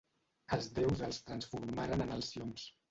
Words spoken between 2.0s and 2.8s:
en alcions.